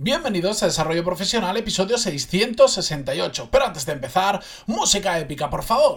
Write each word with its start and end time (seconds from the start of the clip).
Bienvenidos 0.00 0.62
a 0.62 0.66
Desarrollo 0.66 1.02
Profesional, 1.02 1.56
episodio 1.56 1.98
668. 1.98 3.48
Pero 3.50 3.66
antes 3.66 3.84
de 3.84 3.94
empezar, 3.94 4.40
música 4.66 5.18
épica, 5.18 5.50
por 5.50 5.64
favor. 5.64 5.96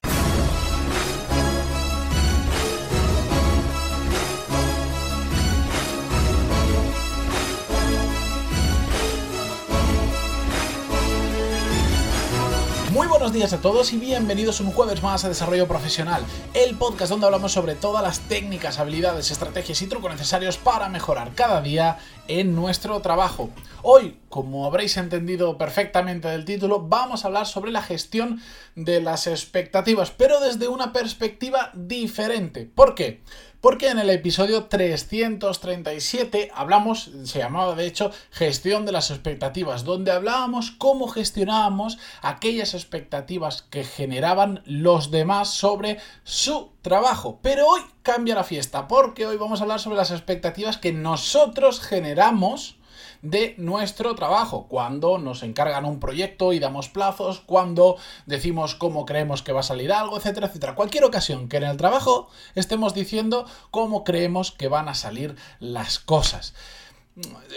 Buenos 13.32 13.50
días 13.50 13.60
a 13.60 13.62
todos 13.62 13.94
y 13.94 13.98
bienvenidos 13.98 14.60
un 14.60 14.74
jueves 14.74 15.02
más 15.02 15.24
a 15.24 15.30
Desarrollo 15.30 15.66
Profesional, 15.66 16.22
el 16.54 16.76
podcast 16.76 17.12
donde 17.12 17.28
hablamos 17.28 17.54
sobre 17.54 17.76
todas 17.76 18.04
las 18.04 18.20
técnicas, 18.20 18.78
habilidades, 18.78 19.32
estrategias 19.32 19.82
y 19.82 19.88
trucos 19.88 20.12
necesarios 20.12 20.58
para 20.58 20.90
mejorar 20.90 21.34
cada 21.34 21.62
día 21.62 21.98
en 22.28 22.54
nuestro 22.54 23.00
trabajo. 23.00 23.50
Hoy, 23.84 24.18
como 24.28 24.66
habréis 24.66 24.98
entendido 24.98 25.58
perfectamente 25.58 26.28
del 26.28 26.44
título, 26.44 26.82
vamos 26.82 27.24
a 27.24 27.30
hablar 27.30 27.48
sobre 27.48 27.72
la 27.72 27.82
gestión 27.82 28.42
de 28.76 29.00
las 29.00 29.28
expectativas, 29.28 30.12
pero 30.12 30.42
desde 30.42 30.68
una 30.68 30.92
perspectiva 30.92 31.72
diferente. 31.74 32.66
¿Por 32.66 32.96
qué? 32.96 33.22
Porque 33.62 33.90
en 33.90 34.00
el 34.00 34.10
episodio 34.10 34.66
337 34.66 36.50
hablamos, 36.56 37.12
se 37.26 37.38
llamaba 37.38 37.76
de 37.76 37.86
hecho 37.86 38.10
gestión 38.32 38.88
de 38.88 38.92
las 38.92 39.12
expectativas, 39.12 39.84
donde 39.84 40.12
hablábamos 40.12 40.72
cómo 40.72 41.08
gestionábamos 41.08 42.00
aquellas 42.24 42.74
expectativas 42.74 43.62
que 43.62 43.84
generaban 43.84 44.64
los 44.66 45.12
demás 45.12 45.50
sobre 45.50 46.00
su 46.24 46.72
trabajo. 46.82 47.38
Pero 47.44 47.68
hoy 47.68 47.82
cambia 48.02 48.34
la 48.34 48.44
fiesta, 48.44 48.88
porque 48.88 49.28
hoy 49.28 49.38
vamos 49.38 49.60
a 49.60 49.64
hablar 49.64 49.80
sobre 49.80 49.98
las 49.98 50.10
expectativas 50.10 50.78
que 50.78 50.92
nosotros 50.92 51.82
generamos 51.82 52.78
de 53.22 53.56
nuestro 53.58 54.16
trabajo, 54.16 54.68
cuando 54.68 55.18
nos 55.18 55.44
encargan 55.44 55.86
un 55.86 56.00
proyecto 56.00 56.54
y 56.54 56.60
damos 56.60 56.90
plazos, 56.90 57.42
cuando 57.42 57.98
decimos 58.26 58.76
cómo 58.76 59.06
creemos 59.06 59.44
que 59.44 59.54
va 59.54 59.60
a 59.60 59.64
salir 59.64 59.92
algo, 59.92 60.18
etcétera, 60.18 60.48
etcétera. 60.48 60.76
Cualquier 60.76 61.04
ocasión 61.04 61.48
que 61.48 61.58
en 61.58 61.64
el 61.64 61.78
trabajo 61.78 62.30
estemos 62.56 62.94
diciendo 62.94 63.46
cómo 63.70 64.04
creemos 64.04 64.52
que 64.52 64.68
van 64.68 64.90
a 64.90 64.96
salir 64.96 65.36
las 65.60 66.00
cosas. 66.00 66.54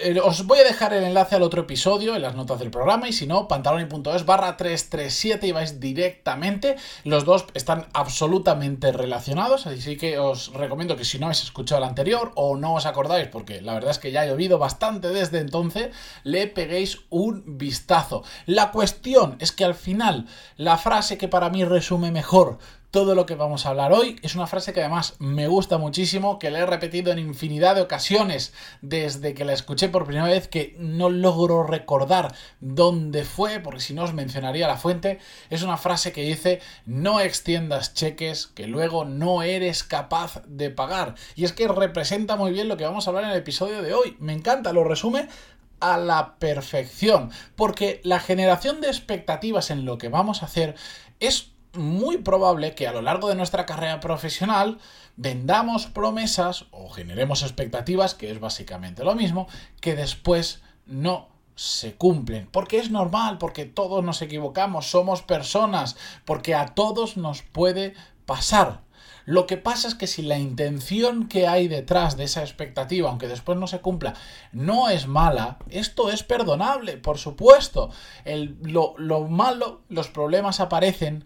Eh, 0.03 0.21
os 0.21 0.47
voy 0.47 0.59
a 0.59 0.65
dejar 0.65 0.93
el 0.93 1.05
enlace 1.05 1.37
al 1.37 1.43
otro 1.43 1.63
episodio 1.63 2.17
en 2.17 2.23
las 2.23 2.35
notas 2.35 2.59
del 2.59 2.71
programa 2.71 3.09
y 3.09 3.13
si 3.13 3.27
no, 3.27 3.47
pantaloni.es 3.47 4.27
barra 4.27 4.57
337 4.57 5.47
y 5.47 5.53
vais 5.53 5.81
directamente. 5.81 6.77
Los 7.05 7.25
dos 7.25 7.47
están 7.55 7.87
absolutamente 7.93 8.93
relacionados, 8.93 9.67
así 9.67 9.97
que 9.97 10.19
os 10.19 10.53
recomiendo 10.53 10.97
que 10.97 11.05
si 11.05 11.19
no 11.19 11.27
habéis 11.27 11.45
escuchado 11.45 11.83
el 11.83 11.89
anterior 11.89 12.33
o 12.35 12.57
no 12.57 12.75
os 12.75 12.87
acordáis, 12.87 13.29
porque 13.29 13.61
la 13.61 13.75
verdad 13.75 13.93
es 13.93 13.99
que 13.99 14.13
ya 14.13 14.23
ha 14.23 14.27
llovido 14.27 14.59
bastante 14.59 15.09
desde 15.09 15.39
entonces, 15.39 15.95
le 16.25 16.49
peguéis 16.49 17.01
un 17.11 17.59
vistazo. 17.59 18.25
La 18.47 18.73
cuestión 18.73 19.37
es 19.39 19.53
que 19.53 19.65
al 19.65 19.75
final, 19.75 20.27
la 20.57 20.77
frase 20.77 21.19
que 21.19 21.29
para 21.29 21.51
mí 21.51 21.65
resume 21.65 22.11
mejor 22.11 22.59
todo 22.95 23.17
lo 23.17 23.27
que 23.27 23.35
vamos 23.35 23.67
a 23.67 23.71
hablar 23.71 23.93
hoy. 23.93 24.21
Es 24.23 24.37
una 24.37 24.47
frase 24.47 24.73
que 24.73 24.79
además 24.79 25.17
me 25.19 25.49
gusta 25.49 25.79
muchísimo, 25.79 26.39
que 26.39 26.53
la 26.53 26.61
he 26.61 26.67
repetido 26.67 27.11
en 27.11 27.19
infinidad 27.19 27.75
de 27.75 27.81
ocasiones 27.81 28.53
desde 28.83 29.35
que 29.35 29.45
la 29.45 29.53
escuché 29.53 29.89
por 29.89 30.07
primera 30.07 30.29
vez, 30.29 30.47
que 30.47 30.77
no 30.79 31.11
logro 31.11 31.65
recordar 31.65 32.33
dónde 32.61 33.25
fue, 33.25 33.59
porque 33.59 33.81
si 33.81 33.95
no 33.95 34.05
os 34.05 34.15
mencionaría 34.15 34.69
la 34.69 34.77
fuente. 34.77 35.19
Es 35.51 35.65
una 35.65 35.77
frase 35.77 36.13
que 36.13 36.23
dice, 36.23 36.61
no 36.87 37.19
extiendas 37.19 37.95
cheques 37.95 38.47
que 38.47 38.69
luego 38.69 39.05
no 39.05 39.43
eres 39.43 39.83
capaz 39.83 40.43
de 40.47 40.71
pagar. 40.71 41.17
Y 41.35 41.47
es 41.47 41.53
que 41.53 41.67
representa 41.67 42.37
muy 42.37 42.53
bien 42.53 42.69
lo 42.69 42.77
que 42.77 42.85
vamos 42.85 43.09
a 43.09 43.11
hablar 43.11 43.25
en 43.25 43.31
el 43.31 43.39
episodio 43.39 43.83
de 43.83 43.93
hoy. 43.93 44.17
Me 44.21 44.35
encanta, 44.35 44.73
lo 44.73 44.85
resume 44.85 45.27
a 45.81 45.97
la 45.97 46.37
perfección, 46.37 47.33
porque 47.57 48.01
la 48.05 48.21
generación 48.21 48.81
de 48.81 48.87
expectativas 48.87 49.73
en 49.73 49.85
lo 49.85 49.99
que 49.99 50.09
vamos 50.09 50.45
a 50.45 50.47
hacer 50.47 50.77
es 51.19 51.54
muy 51.77 52.19
probable 52.19 52.75
que 52.75 52.87
a 52.87 52.93
lo 52.93 53.03
largo 53.03 53.29
de 53.29 53.35
nuestra 53.35 53.67
carrera 53.67 54.01
profesional 54.01 54.79
vendamos 55.17 55.87
promesas 55.87 56.67
o 56.71 56.89
generemos 56.89 57.43
expectativas, 57.43 58.15
que 58.15 58.31
es 58.31 58.41
básicamente 58.41 59.05
lo 59.05 59.15
mismo, 59.15 59.47
que 59.81 59.95
después 59.95 60.63
no 60.87 61.29
se 61.55 61.95
cumplen. 61.95 62.49
Porque 62.51 62.79
es 62.79 62.91
normal, 62.91 63.39
porque 63.39 63.65
todos 63.65 64.05
nos 64.05 64.23
equivocamos, 64.23 64.91
somos 64.91 65.23
personas, 65.23 65.97
porque 66.25 66.55
a 66.55 66.75
todos 66.75 67.17
nos 67.17 67.43
puede 67.43 67.95
pasar. 68.27 68.83
Lo 69.27 69.47
que 69.47 69.57
pasa 69.57 69.89
es 69.89 69.95
que 69.95 70.07
si 70.07 70.23
la 70.23 70.39
intención 70.39 71.29
que 71.29 71.47
hay 71.47 71.67
detrás 71.67 72.17
de 72.17 72.25
esa 72.25 72.43
expectativa, 72.43 73.09
aunque 73.09 73.29
después 73.29 73.57
no 73.57 73.67
se 73.67 73.81
cumpla, 73.81 74.15
no 74.53 74.91
es 74.91 75.07
mala, 75.07 75.59
esto 75.71 76.11
es 76.11 76.23
perdonable, 76.23 76.99
por 76.99 77.19
supuesto. 77.19 77.91
lo, 78.25 78.95
lo 78.99 79.27
malo, 79.29 79.81
los 79.89 80.09
problemas 80.09 80.61
aparecen 80.61 81.25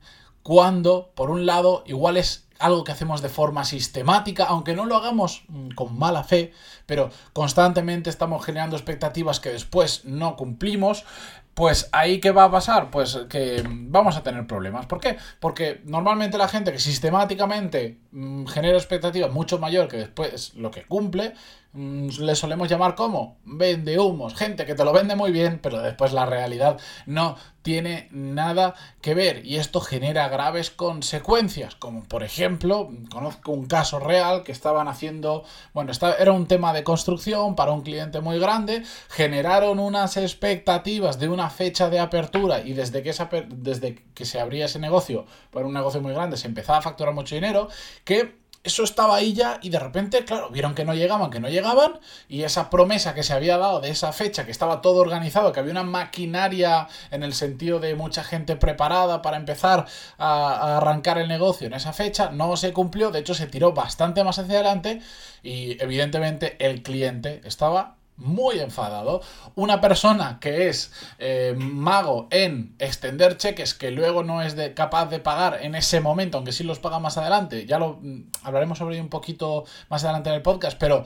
cuando, 0.49 1.13
por 1.15 1.29
un 1.31 1.45
lado, 1.45 1.85
igual 1.85 2.17
es 2.17 2.49
algo 2.59 2.83
que 2.83 2.91
hacemos 2.91 3.21
de 3.21 3.29
forma 3.29 3.67
sistemática, 3.67 4.45
aunque 4.45 4.75
no 4.75 4.87
lo 4.87 4.97
hagamos 4.97 5.43
mm, 5.49 5.73
con 5.73 5.99
mala 5.99 6.25
fe, 6.25 6.55
pero 6.87 7.11
constantemente 7.35 8.09
estamos 8.09 8.43
generando 8.43 8.75
expectativas 8.75 9.41
que 9.41 9.51
después 9.51 10.07
no 10.07 10.37
cumplimos, 10.37 11.05
pues 11.53 11.91
ahí 11.93 12.19
qué 12.19 12.31
va 12.31 12.45
a 12.45 12.51
pasar? 12.51 12.91
Pues 12.91 13.19
que 13.29 13.63
vamos 13.63 14.17
a 14.17 14.23
tener 14.23 14.47
problemas. 14.47 14.87
¿Por 14.87 15.01
qué? 15.01 15.19
Porque 15.39 15.83
normalmente 15.85 16.39
la 16.39 16.49
gente 16.49 16.73
que 16.73 16.79
sistemáticamente 16.79 17.99
mm, 18.13 18.47
genera 18.47 18.79
expectativas 18.79 19.31
mucho 19.31 19.59
mayor 19.59 19.87
que 19.87 19.99
después 19.99 20.55
lo 20.55 20.71
que 20.71 20.87
cumple, 20.87 21.35
Mm, 21.68 21.68
le 21.75 22.34
solemos 22.34 22.69
llamar 22.69 22.95
como 22.95 23.37
vende 23.45 23.99
humos, 23.99 24.34
gente 24.34 24.65
que 24.65 24.75
te 24.75 24.84
lo 24.84 24.93
vende 24.93 25.15
muy 25.17 25.31
bien, 25.33 25.61
pero 25.62 25.83
después 25.83 26.12
la 26.15 26.25
realidad 26.25 26.81
no 27.05 27.37
tiene 27.61 28.09
nada 28.11 28.75
que 29.03 29.15
ver 29.15 29.45
y 29.45 29.56
esto 29.56 29.81
genera 29.83 30.29
graves 30.29 30.71
consecuencias, 30.71 31.75
como 31.75 32.05
por 32.05 32.23
ejemplo, 32.23 32.91
conozco 33.12 33.53
un 33.53 33.67
caso 33.67 33.99
real 33.99 34.45
que 34.45 34.53
estaban 34.53 34.89
haciendo, 34.89 35.45
bueno, 35.75 35.93
era 36.19 36.33
un 36.33 36.47
tema 36.47 36.73
de 36.73 36.84
construcción 36.84 37.55
para 37.55 37.73
un 37.73 37.83
cliente 37.83 38.23
muy 38.23 38.39
grande, 38.39 38.83
generaron 39.11 39.79
unas 39.79 40.17
expectativas 40.17 41.19
de 41.19 41.29
una 41.29 41.50
fecha 41.50 41.91
de 41.91 42.00
apertura 42.00 42.61
y 42.61 42.73
desde 42.73 43.03
que, 43.03 43.11
esa, 43.11 43.29
desde 43.49 44.06
que 44.15 44.25
se 44.25 44.41
abría 44.41 44.65
ese 44.65 44.79
negocio, 44.79 45.27
por 45.50 45.67
un 45.67 45.75
negocio 45.75 46.00
muy 46.00 46.15
grande, 46.15 46.39
se 46.39 46.47
empezaba 46.47 46.79
a 46.79 46.83
facturar 46.83 47.12
mucho 47.12 47.35
dinero, 47.35 47.69
que 48.05 48.48
eso 48.69 48.84
estaba 48.84 49.17
ahí 49.17 49.33
ya 49.33 49.59
y 49.62 49.71
de 49.71 49.79
repente, 49.79 50.25
claro, 50.25 50.51
vieron 50.51 50.75
que 50.75 50.84
no 50.84 50.95
llegaban, 50.95 51.31
que 51.31 51.41
no 51.41 51.49
llegaban 51.49 51.99
y 52.29 52.45
esa 52.45 52.71
promesa 52.71 53.15
que 53.15 53.23
se 53.23 53.33
había 53.33 53.59
dado 53.59 53.81
de 53.81 53.91
esa 53.91 54.12
fecha, 54.12 54.45
que 54.45 54.51
estaba 54.51 54.81
todo 54.81 55.01
organizado, 55.01 55.53
que 55.53 55.61
había 55.61 55.73
una 55.73 55.83
maquinaria 55.83 56.89
en 57.11 57.23
el 57.23 57.34
sentido 57.34 57.81
de 57.81 57.95
mucha 57.95 58.25
gente 58.25 58.56
preparada 58.56 59.21
para 59.23 59.37
empezar 59.37 59.87
a, 60.17 60.53
a 60.53 60.77
arrancar 60.79 61.19
el 61.19 61.29
negocio 61.29 61.67
en 61.67 61.75
esa 61.75 61.93
fecha, 61.93 62.31
no 62.31 62.56
se 62.56 62.73
cumplió, 62.73 63.11
de 63.11 63.21
hecho 63.21 63.34
se 63.34 63.47
tiró 63.47 63.73
bastante 63.73 64.23
más 64.25 64.39
hacia 64.39 64.55
adelante 64.55 65.00
y 65.43 65.83
evidentemente 65.83 66.56
el 66.65 66.83
cliente 66.83 67.41
estaba 67.45 67.98
muy 68.19 68.59
enfadado. 68.59 69.23
Una 69.55 69.81
persona 69.81 70.39
que 70.41 70.69
es 70.69 70.93
eh, 71.19 71.55
mago 71.56 72.29
en 72.31 72.75
extender 72.79 73.37
cheques 73.37 73.75
que 73.75 73.91
luego 73.91 74.23
no 74.23 74.43
es 74.43 74.56
de, 74.56 74.75
capaz 74.75 75.06
de 75.06 75.21
pagar 75.21 75.61
en 75.62 75.75
ese 75.75 76.01
momento, 76.01 76.39
aunque 76.39 76.53
sí 76.53 76.65
los 76.65 76.79
paga 76.79 76.99
más 76.99 77.17
adelante, 77.17 77.67
ya 77.67 77.79
lo 77.79 77.99
mm, 78.03 78.31
hablaremos 78.43 78.79
sobre 78.79 78.97
ello 78.97 79.05
un 79.05 79.11
poquito 79.11 79.65
más 79.89 80.05
adelante 80.05 80.31
en 80.31 80.37
el 80.37 80.43
podcast, 80.43 80.77
pero 80.79 81.05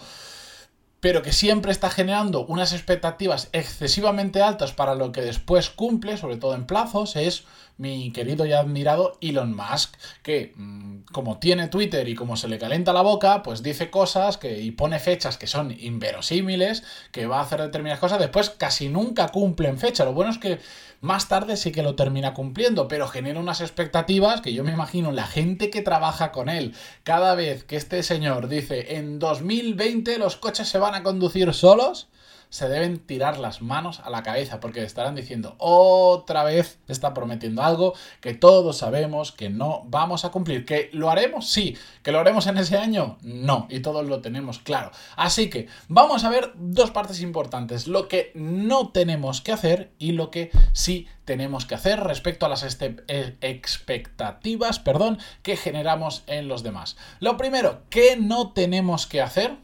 pero 1.03 1.23
que 1.23 1.33
siempre 1.33 1.73
está 1.73 1.91
generando 1.91 2.47
unas 2.47 2.73
expectativas 2.73 3.49
excesivamente 3.51 4.41
altas 4.41 4.71
para 4.71 4.95
lo 4.95 5.11
que 5.11 5.21
después 5.21 5.69
cumple, 5.69 6.17
sobre 6.17 6.37
todo 6.37 6.55
en 6.55 6.65
plazos, 6.65 7.17
es 7.17 7.43
mi 7.77 8.13
querido 8.13 8.47
y 8.47 8.53
admirado 8.53 9.19
Elon 9.21 9.57
Musk, 9.57 9.97
que 10.23 10.53
mm, 10.55 10.99
como 11.11 11.39
tiene 11.39 11.67
Twitter 11.67 12.09
y 12.09 12.15
como 12.15 12.37
se 12.37 12.47
le 12.47 12.61
calenta 12.61 12.93
la 12.93 13.03
boca, 13.03 13.43
pues 13.43 13.65
dice 13.65 13.91
cosas 13.91 14.39
que, 14.39 14.61
y 14.61 14.71
pone 14.71 15.01
fechas 15.01 15.39
que 15.39 15.49
son 15.49 15.77
inverosímiles, 15.77 16.85
que 17.11 17.27
va 17.27 17.41
a 17.41 17.43
hacer 17.43 17.61
determinadas 17.61 17.99
cosas, 17.99 18.21
después 18.21 18.51
casi 18.51 18.89
nunca 18.89 19.27
cumplen 19.29 19.79
fecha. 19.79 20.05
Lo 20.05 20.13
bueno 20.13 20.31
es 20.31 20.39
que 20.39 20.61
más 21.01 21.27
tarde 21.27 21.57
sí 21.57 21.73
que 21.73 21.83
lo 21.83 21.97
termina 21.97 22.33
cumpliendo, 22.33 22.87
pero 22.87 23.09
genera 23.09 23.41
unas 23.41 23.61
expectativas 23.61 24.41
que 24.41 24.53
yo 24.53 24.63
me 24.63 24.71
imagino 24.71 25.11
la 25.11 25.27
gente 25.27 25.69
que 25.69 25.83
trabaja 25.83 26.31
con 26.31 26.49
él, 26.49 26.77
cada 27.03 27.35
vez 27.35 27.65
que 27.65 27.75
este 27.75 28.05
señor 28.05 28.47
dice 28.47 28.97
en 28.97 29.19
2020 29.19 30.19
los 30.19 30.37
coches 30.37 30.69
se 30.69 30.79
van 30.79 30.92
a 30.95 31.03
conducir 31.03 31.53
solos, 31.55 32.09
se 32.53 32.69
deben 32.69 32.99
tirar 32.99 33.39
las 33.39 33.63
manos 33.63 34.01
a 34.05 34.11
la 34.11 34.23
cabeza 34.23 34.61
porque 34.61 34.85
estarán 34.85 35.15
diciendo 35.15 35.55
otra 35.57 36.45
vez 36.45 36.79
está 36.87 37.15
prometiendo 37.15 37.63
algo 37.63 37.95
que 38.21 38.35
todos 38.35 38.77
sabemos 38.77 39.33
que 39.33 39.49
no 39.49 39.85
vamos 39.87 40.27
a 40.27 40.29
cumplir. 40.29 40.67
¿Que 40.67 40.91
lo 40.93 41.09
haremos? 41.09 41.49
Sí. 41.49 41.79
¿Que 42.03 42.13
lo 42.13 42.21
haremos 42.21 42.47
en 42.47 42.59
ese 42.59 42.77
año? 42.77 43.17
No. 43.23 43.67
Y 43.71 43.81
todos 43.81 44.07
lo 44.07 44.21
tenemos 44.21 44.59
claro. 44.59 44.91
Así 45.17 45.49
que 45.49 45.67
vamos 45.89 46.25
a 46.25 46.29
ver 46.29 46.53
dos 46.57 46.91
partes 46.91 47.23
importantes. 47.23 47.87
Lo 47.87 48.07
que 48.07 48.33
no 48.35 48.91
tenemos 48.91 49.41
que 49.41 49.53
hacer 49.53 49.93
y 49.99 50.13
lo 50.13 50.31
que 50.31 50.51
sí 50.75 51.09
tenemos 51.25 51.65
que 51.65 51.77
hacer 51.77 52.01
respecto 52.01 52.45
a 52.45 52.51
las 52.51 52.63
eh, 52.83 53.37
expectativas 53.41 54.79
perdón, 54.79 55.19
que 55.43 55.57
generamos 55.57 56.23
en 56.27 56.49
los 56.49 56.63
demás. 56.63 56.99
Lo 57.19 57.39
primero, 57.39 57.81
¿qué 57.89 58.19
no 58.21 58.53
tenemos 58.53 59.07
que 59.07 59.23
hacer? 59.23 59.57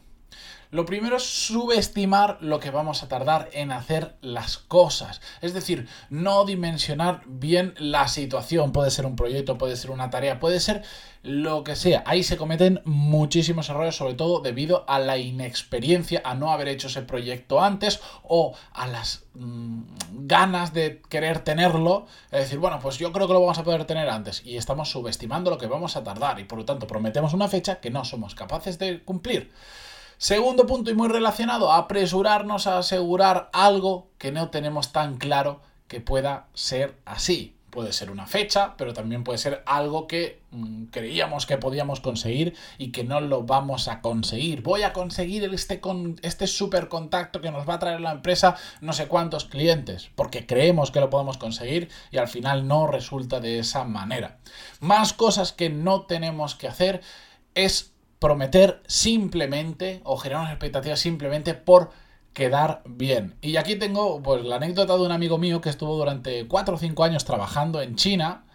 Lo 0.71 0.85
primero 0.85 1.17
es 1.17 1.23
subestimar 1.23 2.37
lo 2.41 2.59
que 2.59 2.69
vamos 2.69 3.01
a 3.01 3.07
tardar 3.07 3.49
en 3.53 3.71
hacer 3.71 4.17
las 4.21 4.59
cosas. 4.59 5.19
Es 5.41 5.55
decir, 5.55 5.87
no 6.11 6.45
dimensionar 6.45 7.23
bien 7.25 7.73
la 7.79 8.07
situación. 8.07 8.71
Puede 8.71 8.91
ser 8.91 9.07
un 9.07 9.15
proyecto, 9.15 9.57
puede 9.57 9.75
ser 9.75 9.89
una 9.89 10.11
tarea, 10.11 10.39
puede 10.39 10.59
ser 10.59 10.83
lo 11.23 11.63
que 11.63 11.75
sea. 11.75 12.03
Ahí 12.05 12.21
se 12.21 12.37
cometen 12.37 12.81
muchísimos 12.85 13.67
errores, 13.69 13.95
sobre 13.95 14.13
todo 14.13 14.41
debido 14.41 14.85
a 14.87 14.99
la 14.99 15.17
inexperiencia, 15.17 16.21
a 16.23 16.35
no 16.35 16.51
haber 16.51 16.67
hecho 16.67 16.85
ese 16.85 17.01
proyecto 17.01 17.63
antes 17.63 17.99
o 18.21 18.55
a 18.71 18.85
las 18.85 19.23
mmm, 19.33 19.81
ganas 20.11 20.71
de 20.71 21.01
querer 21.09 21.39
tenerlo. 21.39 22.05
Es 22.25 22.41
decir, 22.41 22.59
bueno, 22.59 22.77
pues 22.79 22.99
yo 22.99 23.11
creo 23.11 23.25
que 23.25 23.33
lo 23.33 23.41
vamos 23.41 23.57
a 23.57 23.63
poder 23.63 23.85
tener 23.85 24.07
antes 24.07 24.45
y 24.45 24.57
estamos 24.57 24.91
subestimando 24.91 25.49
lo 25.49 25.57
que 25.57 25.65
vamos 25.65 25.95
a 25.95 26.03
tardar 26.03 26.39
y 26.39 26.43
por 26.43 26.59
lo 26.59 26.65
tanto 26.65 26.85
prometemos 26.85 27.33
una 27.33 27.47
fecha 27.47 27.79
que 27.79 27.89
no 27.89 28.05
somos 28.05 28.35
capaces 28.35 28.77
de 28.77 29.01
cumplir. 29.01 29.51
Segundo 30.19 30.67
punto 30.67 30.91
y 30.91 30.95
muy 30.95 31.07
relacionado, 31.07 31.71
apresurarnos 31.71 32.67
a 32.67 32.77
asegurar 32.77 33.49
algo 33.53 34.09
que 34.17 34.33
no 34.33 34.49
tenemos 34.49 34.91
tan 34.91 35.17
claro 35.17 35.61
que 35.87 36.01
pueda 36.01 36.47
ser 36.53 36.97
así. 37.05 37.55
Puede 37.69 37.93
ser 37.93 38.11
una 38.11 38.27
fecha, 38.27 38.75
pero 38.75 38.93
también 38.93 39.23
puede 39.23 39.37
ser 39.37 39.63
algo 39.65 40.07
que 40.07 40.41
mmm, 40.51 40.87
creíamos 40.87 41.45
que 41.45 41.57
podíamos 41.57 42.01
conseguir 42.01 42.53
y 42.77 42.91
que 42.91 43.05
no 43.05 43.21
lo 43.21 43.43
vamos 43.43 43.87
a 43.87 44.01
conseguir. 44.01 44.61
Voy 44.61 44.83
a 44.83 44.91
conseguir 44.91 45.45
este, 45.53 45.79
con, 45.79 46.19
este 46.21 46.47
super 46.47 46.89
contacto 46.89 47.39
que 47.39 47.51
nos 47.51 47.67
va 47.69 47.75
a 47.75 47.79
traer 47.79 48.01
la 48.01 48.11
empresa 48.11 48.57
no 48.81 48.91
sé 48.91 49.07
cuántos 49.07 49.45
clientes, 49.45 50.09
porque 50.15 50.45
creemos 50.45 50.91
que 50.91 50.99
lo 50.99 51.09
podemos 51.09 51.37
conseguir 51.37 51.87
y 52.11 52.17
al 52.17 52.27
final 52.27 52.67
no 52.67 52.87
resulta 52.87 53.39
de 53.39 53.59
esa 53.59 53.85
manera. 53.85 54.39
Más 54.81 55.13
cosas 55.13 55.53
que 55.53 55.69
no 55.69 56.01
tenemos 56.01 56.55
que 56.55 56.67
hacer 56.67 56.99
es 57.55 57.93
prometer 58.19 58.81
simplemente 58.87 60.01
o 60.03 60.17
generar 60.17 60.41
unas 60.41 60.53
expectativas 60.53 60.99
simplemente 60.99 61.53
por 61.53 61.91
quedar 62.33 62.83
bien. 62.85 63.35
Y 63.41 63.57
aquí 63.57 63.75
tengo 63.75 64.21
pues 64.21 64.43
la 64.45 64.57
anécdota 64.57 64.95
de 64.95 65.03
un 65.03 65.11
amigo 65.11 65.37
mío 65.37 65.61
que 65.61 65.69
estuvo 65.69 65.97
durante 65.97 66.47
4 66.47 66.75
o 66.75 66.77
5 66.77 67.03
años 67.03 67.25
trabajando 67.25 67.81
en 67.81 67.95
China 67.95 68.45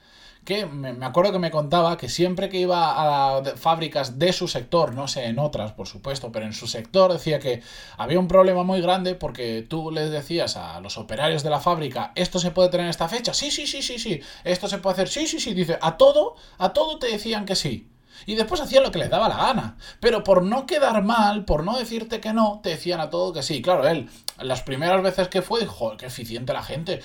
que 0.44 0.66
me, 0.66 1.04
acuerdo 1.04 1.32
que 1.32 1.38
me 1.38 1.50
contaba 1.50 1.96
que 1.96 2.08
siempre 2.08 2.48
que 2.48 2.58
iba 2.58 3.38
a 3.38 3.42
fábricas 3.56 4.18
de 4.18 4.32
su 4.32 4.46
sector, 4.46 4.94
no 4.94 5.08
sé 5.08 5.24
en 5.24 5.38
otras 5.38 5.72
por 5.72 5.88
supuesto, 5.88 6.30
pero 6.32 6.44
en 6.44 6.52
su 6.52 6.66
sector 6.66 7.12
decía 7.12 7.38
que 7.38 7.62
había 7.96 8.18
un 8.18 8.28
problema 8.28 8.62
muy 8.62 8.80
grande 8.80 9.14
porque 9.14 9.64
tú 9.66 9.90
les 9.90 10.10
decías 10.10 10.56
a 10.56 10.80
los 10.80 10.98
operarios 10.98 11.42
de 11.42 11.50
la 11.50 11.60
fábrica, 11.60 12.12
esto 12.14 12.38
se 12.38 12.50
puede 12.50 12.68
tener 12.68 12.84
en 12.84 12.90
esta 12.90 13.08
fecha, 13.08 13.32
sí, 13.32 13.50
sí, 13.50 13.66
sí, 13.66 13.82
sí, 13.82 13.98
sí, 13.98 14.20
esto 14.44 14.68
se 14.68 14.78
puede 14.78 14.94
hacer, 14.94 15.08
sí, 15.08 15.26
sí, 15.26 15.40
sí, 15.40 15.54
dice, 15.54 15.78
a 15.80 15.96
todo, 15.96 16.36
a 16.58 16.72
todo 16.72 16.98
te 16.98 17.08
decían 17.08 17.46
que 17.46 17.56
sí. 17.56 17.93
Y 18.26 18.34
después 18.34 18.60
hacían 18.60 18.82
lo 18.82 18.90
que 18.90 18.98
les 18.98 19.10
daba 19.10 19.28
la 19.28 19.36
gana. 19.36 19.76
Pero 20.00 20.24
por 20.24 20.42
no 20.42 20.66
quedar 20.66 21.02
mal, 21.02 21.44
por 21.44 21.64
no 21.64 21.76
decirte 21.76 22.20
que 22.20 22.32
no, 22.32 22.60
te 22.62 22.70
decían 22.70 23.00
a 23.00 23.10
todo 23.10 23.32
que 23.32 23.42
sí. 23.42 23.62
Claro, 23.62 23.86
él, 23.86 24.08
las 24.38 24.62
primeras 24.62 25.02
veces 25.02 25.28
que 25.28 25.42
fue, 25.42 25.60
dijo, 25.60 25.96
qué 25.96 26.06
eficiente 26.06 26.52
la 26.52 26.62
gente, 26.62 27.02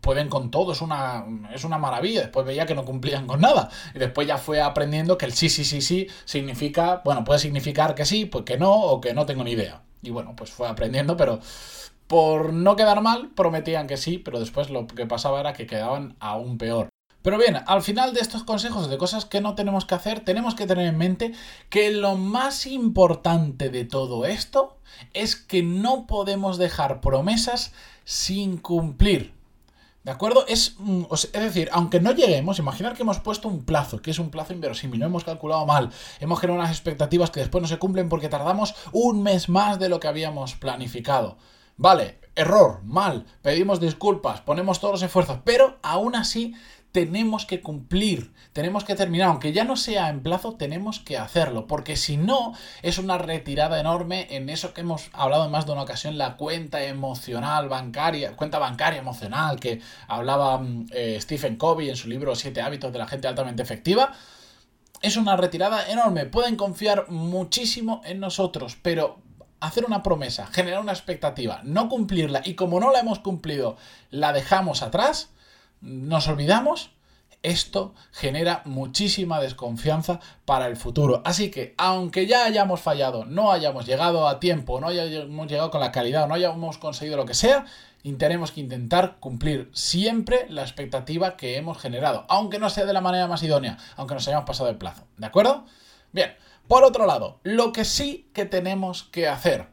pueden 0.00 0.28
con 0.28 0.50
todo, 0.50 0.72
es 0.72 0.80
una, 0.80 1.24
es 1.54 1.64
una 1.64 1.78
maravilla. 1.78 2.22
Después 2.22 2.46
veía 2.46 2.66
que 2.66 2.74
no 2.74 2.84
cumplían 2.84 3.26
con 3.26 3.40
nada. 3.40 3.70
Y 3.94 3.98
después 3.98 4.26
ya 4.26 4.38
fue 4.38 4.60
aprendiendo 4.60 5.18
que 5.18 5.26
el 5.26 5.32
sí, 5.32 5.48
sí, 5.48 5.64
sí, 5.64 5.80
sí 5.80 6.08
significa, 6.24 7.02
bueno, 7.04 7.24
puede 7.24 7.38
significar 7.38 7.94
que 7.94 8.04
sí, 8.04 8.24
pues 8.26 8.44
que 8.44 8.58
no, 8.58 8.72
o 8.72 9.00
que 9.00 9.14
no 9.14 9.26
tengo 9.26 9.44
ni 9.44 9.52
idea. 9.52 9.82
Y 10.02 10.10
bueno, 10.10 10.34
pues 10.36 10.50
fue 10.50 10.68
aprendiendo, 10.68 11.16
pero 11.16 11.40
por 12.06 12.52
no 12.52 12.74
quedar 12.76 13.02
mal, 13.02 13.30
prometían 13.36 13.86
que 13.86 13.96
sí, 13.96 14.18
pero 14.18 14.40
después 14.40 14.68
lo 14.68 14.86
que 14.86 15.06
pasaba 15.06 15.40
era 15.40 15.52
que 15.52 15.66
quedaban 15.66 16.16
aún 16.18 16.58
peor. 16.58 16.89
Pero 17.22 17.36
bien, 17.36 17.58
al 17.66 17.82
final 17.82 18.14
de 18.14 18.20
estos 18.20 18.44
consejos 18.44 18.88
de 18.88 18.96
cosas 18.96 19.26
que 19.26 19.40
no 19.40 19.54
tenemos 19.54 19.84
que 19.84 19.94
hacer, 19.94 20.20
tenemos 20.20 20.54
que 20.54 20.66
tener 20.66 20.86
en 20.86 20.96
mente 20.96 21.32
que 21.68 21.90
lo 21.90 22.16
más 22.16 22.66
importante 22.66 23.68
de 23.68 23.84
todo 23.84 24.24
esto 24.24 24.78
es 25.12 25.36
que 25.36 25.62
no 25.62 26.06
podemos 26.06 26.56
dejar 26.56 27.00
promesas 27.00 27.72
sin 28.04 28.56
cumplir. 28.56 29.34
¿De 30.02 30.10
acuerdo? 30.10 30.46
Es, 30.48 30.76
es 31.12 31.32
decir, 31.32 31.68
aunque 31.72 32.00
no 32.00 32.12
lleguemos, 32.12 32.58
imaginar 32.58 32.94
que 32.94 33.02
hemos 33.02 33.20
puesto 33.20 33.48
un 33.48 33.64
plazo, 33.64 34.00
que 34.00 34.10
es 34.10 34.18
un 34.18 34.30
plazo 34.30 34.54
inverosímil, 34.54 34.98
no 34.98 35.06
hemos 35.06 35.24
calculado 35.24 35.66
mal, 35.66 35.90
hemos 36.20 36.40
generado 36.40 36.62
unas 36.62 36.74
expectativas 36.74 37.30
que 37.30 37.40
después 37.40 37.60
no 37.60 37.68
se 37.68 37.78
cumplen 37.78 38.08
porque 38.08 38.30
tardamos 38.30 38.74
un 38.92 39.22
mes 39.22 39.50
más 39.50 39.78
de 39.78 39.90
lo 39.90 40.00
que 40.00 40.08
habíamos 40.08 40.54
planificado. 40.54 41.36
Vale, 41.76 42.18
error, 42.34 42.80
mal, 42.82 43.26
pedimos 43.42 43.78
disculpas, 43.78 44.40
ponemos 44.40 44.80
todos 44.80 44.92
los 44.92 45.02
esfuerzos, 45.02 45.40
pero 45.44 45.78
aún 45.82 46.14
así 46.16 46.54
tenemos 46.92 47.46
que 47.46 47.60
cumplir, 47.60 48.32
tenemos 48.52 48.84
que 48.84 48.96
terminar, 48.96 49.28
aunque 49.28 49.52
ya 49.52 49.64
no 49.64 49.76
sea 49.76 50.08
en 50.08 50.22
plazo, 50.22 50.54
tenemos 50.54 50.98
que 50.98 51.16
hacerlo, 51.16 51.66
porque 51.66 51.96
si 51.96 52.16
no, 52.16 52.52
es 52.82 52.98
una 52.98 53.16
retirada 53.16 53.78
enorme 53.78 54.26
en 54.30 54.48
eso 54.48 54.74
que 54.74 54.80
hemos 54.80 55.08
hablado 55.12 55.44
en 55.44 55.52
más 55.52 55.66
de 55.66 55.72
una 55.72 55.82
ocasión, 55.82 56.18
la 56.18 56.36
cuenta 56.36 56.82
emocional 56.84 57.68
bancaria, 57.68 58.36
cuenta 58.36 58.58
bancaria 58.58 59.00
emocional, 59.00 59.60
que 59.60 59.80
hablaba 60.08 60.60
eh, 60.90 61.18
Stephen 61.20 61.56
Covey 61.56 61.88
en 61.88 61.96
su 61.96 62.08
libro 62.08 62.34
Siete 62.34 62.60
hábitos 62.60 62.92
de 62.92 62.98
la 62.98 63.06
gente 63.06 63.28
altamente 63.28 63.62
efectiva. 63.62 64.12
Es 65.00 65.16
una 65.16 65.36
retirada 65.36 65.88
enorme, 65.90 66.26
pueden 66.26 66.56
confiar 66.56 67.08
muchísimo 67.08 68.02
en 68.04 68.20
nosotros, 68.20 68.76
pero 68.82 69.18
hacer 69.60 69.84
una 69.84 70.02
promesa, 70.02 70.46
generar 70.46 70.80
una 70.80 70.92
expectativa, 70.92 71.60
no 71.62 71.88
cumplirla 71.88 72.42
y 72.44 72.54
como 72.54 72.80
no 72.80 72.90
la 72.90 73.00
hemos 73.00 73.20
cumplido, 73.20 73.76
la 74.10 74.32
dejamos 74.32 74.82
atrás, 74.82 75.30
nos 75.80 76.28
olvidamos, 76.28 76.92
esto 77.42 77.94
genera 78.12 78.62
muchísima 78.66 79.40
desconfianza 79.40 80.20
para 80.44 80.66
el 80.66 80.76
futuro. 80.76 81.22
Así 81.24 81.50
que, 81.50 81.74
aunque 81.78 82.26
ya 82.26 82.44
hayamos 82.44 82.80
fallado, 82.80 83.24
no 83.24 83.50
hayamos 83.50 83.86
llegado 83.86 84.28
a 84.28 84.40
tiempo, 84.40 84.80
no 84.80 84.88
hayamos 84.88 85.48
llegado 85.48 85.70
con 85.70 85.80
la 85.80 85.92
calidad, 85.92 86.28
no 86.28 86.34
hayamos 86.34 86.78
conseguido 86.78 87.16
lo 87.16 87.24
que 87.24 87.34
sea, 87.34 87.64
tenemos 88.18 88.52
que 88.52 88.60
intentar 88.60 89.16
cumplir 89.20 89.70
siempre 89.72 90.46
la 90.48 90.62
expectativa 90.62 91.36
que 91.36 91.56
hemos 91.56 91.78
generado, 91.78 92.24
aunque 92.28 92.58
no 92.58 92.70
sea 92.70 92.86
de 92.86 92.92
la 92.92 93.00
manera 93.00 93.26
más 93.26 93.42
idónea, 93.42 93.78
aunque 93.96 94.14
nos 94.14 94.26
hayamos 94.26 94.46
pasado 94.46 94.70
el 94.70 94.76
plazo. 94.76 95.06
¿De 95.16 95.26
acuerdo? 95.26 95.66
Bien, 96.12 96.34
por 96.66 96.84
otro 96.84 97.06
lado, 97.06 97.40
lo 97.42 97.72
que 97.72 97.84
sí 97.84 98.30
que 98.32 98.46
tenemos 98.46 99.04
que 99.04 99.28
hacer, 99.28 99.68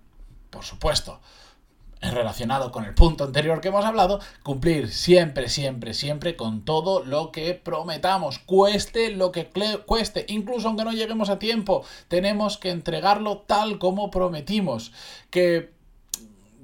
por 0.50 0.64
supuesto, 0.64 1.22
relacionado 2.02 2.72
con 2.72 2.86
el 2.86 2.94
punto 2.94 3.24
anterior 3.24 3.62
que 3.62 3.70
hemos 3.70 3.86
hablado, 3.86 4.20
cumplir 4.44 4.92
siempre, 4.92 5.50
siempre, 5.50 5.94
siempre 5.94 6.36
con 6.36 6.64
todo 6.64 7.04
lo 7.04 7.32
que 7.32 7.54
prometamos, 7.54 8.40
cueste 8.40 9.12
lo 9.12 9.32
que 9.32 9.50
cueste, 9.86 10.26
incluso 10.30 10.68
aunque 10.68 10.84
no 10.84 10.92
lleguemos 10.92 11.30
a 11.30 11.40
tiempo, 11.40 11.84
tenemos 12.08 12.58
que 12.58 12.70
entregarlo 12.70 13.40
tal 13.40 13.80
como 13.80 14.12
prometimos, 14.12 14.92
que 15.30 15.78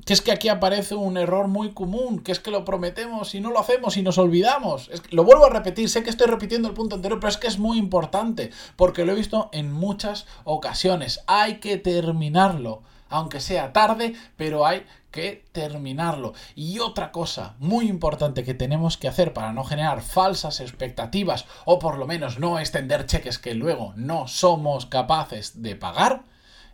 que 0.05 0.13
es 0.13 0.21
que 0.21 0.31
aquí 0.31 0.49
aparece 0.49 0.95
un 0.95 1.17
error 1.17 1.47
muy 1.47 1.73
común, 1.73 2.19
que 2.19 2.31
es 2.31 2.39
que 2.39 2.51
lo 2.51 2.65
prometemos 2.65 3.35
y 3.35 3.39
no 3.39 3.51
lo 3.51 3.59
hacemos 3.59 3.95
y 3.97 4.01
nos 4.01 4.17
olvidamos. 4.17 4.89
Lo 5.11 5.23
vuelvo 5.23 5.45
a 5.45 5.49
repetir, 5.49 5.89
sé 5.89 6.03
que 6.03 6.09
estoy 6.09 6.27
repitiendo 6.27 6.67
el 6.67 6.73
punto 6.73 6.95
anterior, 6.95 7.19
pero 7.19 7.29
es 7.29 7.37
que 7.37 7.47
es 7.47 7.57
muy 7.57 7.77
importante, 7.77 8.51
porque 8.75 9.05
lo 9.05 9.13
he 9.13 9.15
visto 9.15 9.49
en 9.53 9.71
muchas 9.71 10.25
ocasiones. 10.43 11.21
Hay 11.27 11.59
que 11.59 11.77
terminarlo, 11.77 12.81
aunque 13.09 13.39
sea 13.39 13.71
tarde, 13.71 14.13
pero 14.35 14.65
hay 14.65 14.85
que 15.13 15.45
terminarlo. 15.53 16.33
Y 16.55 16.79
otra 16.79 17.13
cosa 17.13 17.55
muy 17.59 17.87
importante 17.87 18.43
que 18.43 18.53
tenemos 18.53 18.97
que 18.97 19.07
hacer 19.07 19.31
para 19.31 19.53
no 19.53 19.63
generar 19.63 20.01
falsas 20.01 20.59
expectativas 20.59 21.45
o 21.63 21.79
por 21.79 21.97
lo 21.97 22.05
menos 22.05 22.39
no 22.39 22.59
extender 22.59 23.05
cheques 23.05 23.39
que 23.39 23.53
luego 23.53 23.93
no 23.95 24.27
somos 24.27 24.87
capaces 24.87 25.61
de 25.61 25.77
pagar 25.77 26.23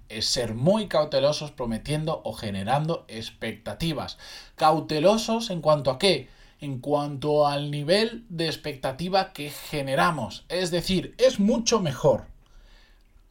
es 0.08 0.26
ser 0.26 0.56
muy 0.56 0.88
cautelosos 0.88 1.52
prometiendo 1.52 2.22
o 2.24 2.34
generando 2.34 3.06
expectativas. 3.08 4.18
Cautelosos 4.56 5.52
en 5.52 5.62
cuanto 5.62 5.92
a 5.92 6.00
qué? 6.00 6.30
En 6.60 6.80
cuanto 6.80 7.46
al 7.46 7.70
nivel 7.70 8.26
de 8.30 8.48
expectativa 8.48 9.34
que 9.34 9.52
generamos. 9.52 10.46
Es 10.50 10.72
decir, 10.72 11.14
es 11.20 11.40
mucho 11.40 11.80
mejor 11.80 12.26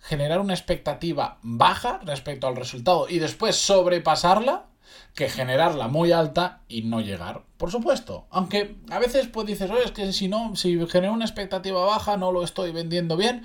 generar 0.00 0.40
una 0.40 0.54
expectativa 0.54 1.38
baja 1.42 1.98
respecto 2.04 2.46
al 2.46 2.56
resultado 2.56 3.08
y 3.08 3.18
después 3.18 3.56
sobrepasarla 3.56 4.66
que 5.14 5.28
generarla 5.28 5.88
muy 5.88 6.12
alta 6.12 6.62
y 6.68 6.82
no 6.82 7.00
llegar. 7.00 7.42
Por 7.56 7.70
supuesto, 7.70 8.26
aunque 8.30 8.76
a 8.90 8.98
veces 8.98 9.26
pues 9.26 9.46
dices, 9.46 9.70
oye, 9.70 9.84
es 9.84 9.92
que 9.92 10.12
si 10.12 10.28
no, 10.28 10.54
si 10.56 10.78
genero 10.86 11.12
una 11.12 11.24
expectativa 11.24 11.84
baja, 11.84 12.16
no 12.16 12.32
lo 12.32 12.44
estoy 12.44 12.72
vendiendo 12.72 13.16
bien. 13.16 13.44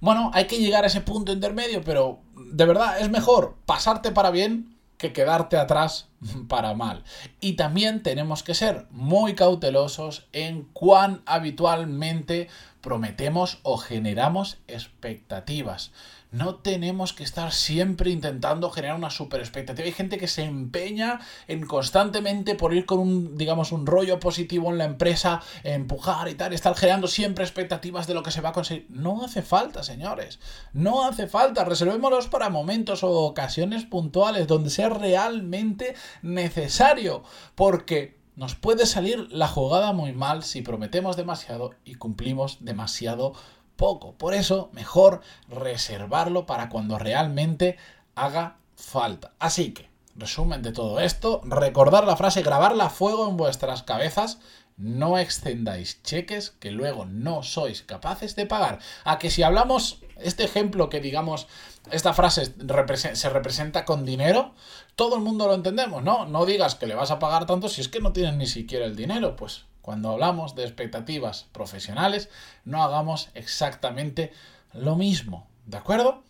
Bueno, 0.00 0.30
hay 0.34 0.46
que 0.46 0.58
llegar 0.58 0.84
a 0.84 0.88
ese 0.88 1.00
punto 1.00 1.32
intermedio, 1.32 1.82
pero 1.82 2.20
de 2.36 2.66
verdad 2.66 3.00
es 3.00 3.10
mejor 3.10 3.56
pasarte 3.66 4.12
para 4.12 4.30
bien 4.30 4.76
que 4.96 5.12
quedarte 5.12 5.56
atrás 5.56 6.07
para 6.48 6.74
mal. 6.74 7.04
Y 7.40 7.54
también 7.54 8.02
tenemos 8.02 8.42
que 8.42 8.54
ser 8.54 8.86
muy 8.90 9.34
cautelosos 9.34 10.26
en 10.32 10.64
cuán 10.72 11.22
habitualmente 11.26 12.48
prometemos 12.80 13.58
o 13.62 13.76
generamos 13.76 14.58
expectativas. 14.68 15.92
No 16.30 16.56
tenemos 16.56 17.14
que 17.14 17.24
estar 17.24 17.52
siempre 17.52 18.10
intentando 18.10 18.70
generar 18.70 18.96
una 18.96 19.08
super 19.08 19.40
expectativa. 19.40 19.86
Hay 19.86 19.92
gente 19.92 20.18
que 20.18 20.28
se 20.28 20.44
empeña 20.44 21.20
en 21.46 21.66
constantemente 21.66 22.54
por 22.54 22.74
ir 22.74 22.84
con 22.84 22.98
un, 22.98 23.38
digamos, 23.38 23.72
un 23.72 23.86
rollo 23.86 24.20
positivo 24.20 24.70
en 24.70 24.76
la 24.76 24.84
empresa, 24.84 25.40
empujar 25.64 26.28
y 26.28 26.34
tal, 26.34 26.52
estar 26.52 26.74
generando 26.74 27.08
siempre 27.08 27.44
expectativas 27.44 28.06
de 28.06 28.12
lo 28.12 28.22
que 28.22 28.30
se 28.30 28.42
va 28.42 28.50
a 28.50 28.52
conseguir. 28.52 28.86
No 28.90 29.24
hace 29.24 29.40
falta, 29.40 29.82
señores. 29.82 30.38
No 30.74 31.06
hace 31.06 31.28
falta. 31.28 31.64
Reservémoslos 31.64 32.28
para 32.28 32.50
momentos 32.50 33.02
o 33.02 33.10
ocasiones 33.10 33.84
puntuales 33.84 34.46
donde 34.46 34.68
sea 34.68 34.90
realmente 34.90 35.94
necesario. 36.22 37.22
Porque 37.54 38.18
nos 38.36 38.54
puede 38.54 38.86
salir 38.86 39.26
la 39.32 39.48
jugada 39.48 39.92
muy 39.92 40.12
mal 40.12 40.44
si 40.44 40.62
prometemos 40.62 41.16
demasiado 41.16 41.72
y 41.84 41.96
cumplimos 41.96 42.58
demasiado 42.64 43.32
poco. 43.76 44.12
Por 44.14 44.34
eso, 44.34 44.70
mejor 44.72 45.22
reservarlo 45.48 46.46
para 46.46 46.68
cuando 46.68 46.98
realmente 46.98 47.78
haga 48.14 48.58
falta. 48.76 49.32
Así 49.38 49.72
que, 49.72 49.88
resumen 50.14 50.62
de 50.62 50.72
todo 50.72 51.00
esto, 51.00 51.40
recordar 51.44 52.06
la 52.06 52.16
frase, 52.16 52.42
grabarla 52.42 52.86
a 52.86 52.90
fuego 52.90 53.28
en 53.28 53.36
vuestras 53.36 53.82
cabezas. 53.82 54.38
No 54.78 55.18
extendáis 55.18 56.02
cheques 56.02 56.50
que 56.60 56.70
luego 56.70 57.04
no 57.04 57.42
sois 57.42 57.82
capaces 57.82 58.36
de 58.36 58.46
pagar. 58.46 58.78
A 59.04 59.18
que 59.18 59.30
si 59.30 59.42
hablamos, 59.42 60.00
este 60.16 60.44
ejemplo 60.44 60.88
que 60.88 61.00
digamos, 61.00 61.48
esta 61.90 62.14
frase 62.14 62.44
se 62.46 63.28
representa 63.28 63.84
con 63.84 64.04
dinero, 64.04 64.54
todo 64.94 65.16
el 65.16 65.22
mundo 65.22 65.46
lo 65.46 65.54
entendemos, 65.54 66.02
¿no? 66.02 66.26
No 66.26 66.46
digas 66.46 66.76
que 66.76 66.86
le 66.86 66.94
vas 66.94 67.10
a 67.10 67.18
pagar 67.18 67.46
tanto 67.46 67.68
si 67.68 67.80
es 67.80 67.88
que 67.88 68.00
no 68.00 68.12
tienes 68.12 68.34
ni 68.34 68.46
siquiera 68.46 68.86
el 68.86 68.96
dinero, 68.96 69.36
pues 69.36 69.64
cuando 69.82 70.10
hablamos 70.10 70.54
de 70.54 70.64
expectativas 70.64 71.46
profesionales, 71.52 72.28
no 72.64 72.82
hagamos 72.82 73.30
exactamente 73.34 74.32
lo 74.72 74.96
mismo, 74.96 75.48
¿de 75.66 75.78
acuerdo? 75.78 76.22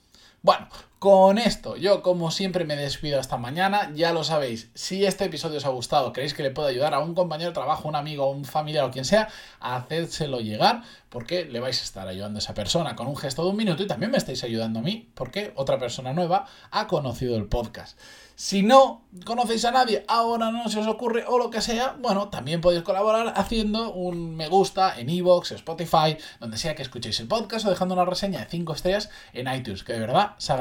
Bueno, 0.43 0.69
con 0.99 1.39
esto 1.39 1.77
yo 1.77 2.03
como 2.03 2.31
siempre 2.31 2.65
me 2.65 2.75
despido 2.75 3.21
hasta 3.21 3.37
mañana, 3.37 3.93
ya 3.95 4.13
lo 4.13 4.25
sabéis, 4.25 4.71
si 4.75 5.05
este 5.05 5.27
episodio 5.27 5.59
os 5.59 5.65
ha 5.65 5.71
gustado, 5.71 6.13
queréis 6.13 6.35
que 6.35 6.43
le 6.43 6.51
pueda 6.51 6.69
ayudar 6.69 6.95
a 6.95 6.99
un 6.99 7.15
compañero 7.15 7.51
de 7.51 7.55
trabajo, 7.55 7.89
un 7.89 7.95
amigo, 7.95 8.29
un 8.31 8.45
familiar 8.45 8.85
o 8.85 8.91
quien 8.91 9.05
sea, 9.05 9.29
hacédselo 9.61 10.41
llegar 10.41 10.83
porque 11.09 11.45
le 11.45 11.61
vais 11.61 11.81
a 11.81 11.85
estar 11.85 12.09
ayudando 12.09 12.39
a 12.39 12.41
esa 12.41 12.55
persona 12.55 12.97
con 12.97 13.07
un 13.07 13.17
gesto 13.17 13.45
de 13.45 13.51
un 13.51 13.57
minuto 13.57 13.83
y 13.83 13.87
también 13.87 14.11
me 14.11 14.19
estáis 14.19 14.43
ayudando 14.45 14.81
a 14.81 14.83
mí 14.83 15.09
porque 15.15 15.53
otra 15.57 15.79
persona 15.79 16.13
nueva 16.13 16.47
ha 16.71 16.87
conocido 16.87 17.37
el 17.37 17.47
podcast. 17.47 17.99
Si 18.41 18.63
no 18.63 19.03
conocéis 19.25 19.65
a 19.65 19.73
nadie, 19.73 20.05
ahora 20.07 20.53
no 20.53 20.69
se 20.69 20.79
os 20.79 20.87
ocurre 20.87 21.25
o 21.27 21.39
lo 21.39 21.51
que 21.51 21.61
sea, 21.61 21.97
bueno, 21.99 22.29
también 22.29 22.61
podéis 22.61 22.85
colaborar 22.85 23.33
haciendo 23.37 23.93
un 23.93 24.37
me 24.37 24.47
gusta 24.47 24.97
en 24.97 25.11
Evox, 25.11 25.51
Spotify, 25.51 26.17
donde 26.39 26.57
sea 26.57 26.77
que 26.77 26.83
escuchéis 26.83 27.19
el 27.19 27.27
podcast 27.27 27.67
o 27.67 27.71
dejando 27.71 27.95
una 27.95 28.05
reseña 28.05 28.39
de 28.39 28.47
5 28.47 28.75
estrellas 28.75 29.11
en 29.33 29.53
iTunes, 29.53 29.83
que 29.83 29.95
de 29.95 29.99
verdad 29.99 30.37
se 30.39 30.53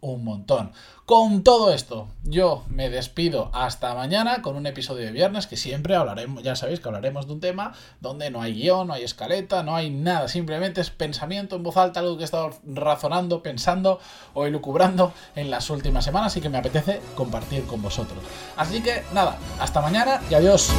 un 0.00 0.24
montón. 0.24 0.72
Con 1.06 1.42
todo 1.42 1.72
esto, 1.72 2.06
yo 2.22 2.64
me 2.68 2.88
despido 2.88 3.50
hasta 3.52 3.94
mañana 3.94 4.42
con 4.42 4.54
un 4.54 4.66
episodio 4.66 5.06
de 5.06 5.12
viernes 5.12 5.48
que 5.48 5.56
siempre 5.56 5.96
hablaremos, 5.96 6.42
ya 6.44 6.54
sabéis 6.54 6.78
que 6.78 6.88
hablaremos 6.88 7.26
de 7.26 7.32
un 7.32 7.40
tema 7.40 7.72
donde 8.00 8.30
no 8.30 8.40
hay 8.40 8.54
guion, 8.54 8.86
no 8.86 8.94
hay 8.94 9.02
escaleta, 9.02 9.64
no 9.64 9.74
hay 9.74 9.90
nada, 9.90 10.28
simplemente 10.28 10.80
es 10.80 10.90
pensamiento 10.90 11.56
en 11.56 11.64
voz 11.64 11.76
alta, 11.76 11.98
algo 12.00 12.16
que 12.16 12.22
he 12.22 12.24
estado 12.24 12.50
razonando, 12.64 13.42
pensando 13.42 13.98
o 14.34 14.46
elucubrando 14.46 15.12
en 15.34 15.50
las 15.50 15.68
últimas 15.70 16.04
semanas 16.04 16.36
y 16.36 16.40
que 16.40 16.48
me 16.48 16.58
apetece 16.58 17.00
compartir 17.16 17.64
con 17.64 17.82
vosotros. 17.82 18.18
Así 18.56 18.80
que 18.80 19.02
nada, 19.12 19.36
hasta 19.58 19.80
mañana 19.80 20.20
y 20.30 20.34
adiós. 20.34 20.70